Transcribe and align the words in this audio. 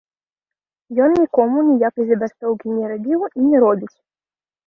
Ён 1.07 1.11
нікому 1.23 1.65
ніякай 1.67 2.05
забастоўкі 2.11 2.67
не 2.77 2.85
рабіў 2.93 3.21
і 3.27 3.41
не 3.51 3.57
робіць. 3.65 3.93